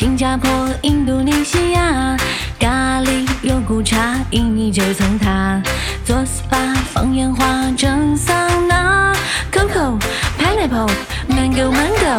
[0.00, 0.50] 新加坡、
[0.80, 2.16] 印度尼西亚，
[2.58, 5.60] 咖喱、肉骨茶、印尼九层塔，
[6.06, 9.14] 做 SPA、放烟花、蒸桑拿
[9.52, 10.00] ，Coco、
[10.38, 10.90] Pineapple、
[11.28, 12.18] Mango Mango，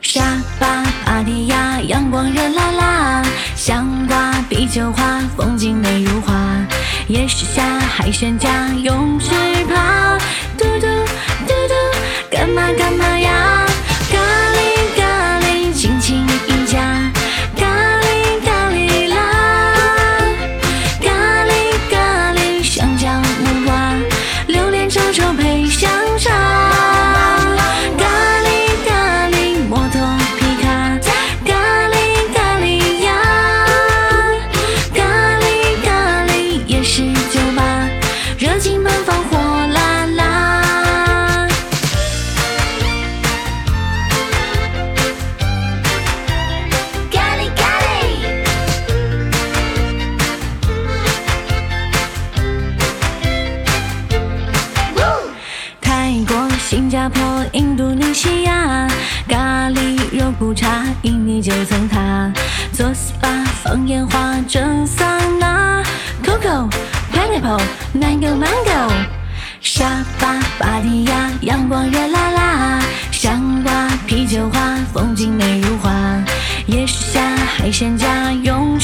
[0.00, 0.24] 沙
[0.58, 3.22] 巴、芭提雅，阳光热辣辣，
[3.54, 6.34] 香瓜、啤酒花，风景美如画，
[7.06, 8.50] 夜市下海鲜价，
[8.82, 9.30] 泳池
[9.72, 9.93] 趴，
[56.74, 57.22] 新加坡、
[57.52, 58.88] 印度尼西亚，
[59.28, 62.28] 咖喱、肉骨茶、印尼九层塔，
[62.72, 65.84] 做 SPA、放烟花、蒸桑拿
[66.24, 66.68] ，Coco、
[67.12, 67.62] Pineapple、
[67.96, 68.92] Mango Mango，
[69.60, 72.80] 沙巴、芭提雅，阳光热辣辣，
[73.12, 75.92] 香瓜、啤酒花，风景美如画，
[76.66, 78.76] 夜市下海鲜价，泳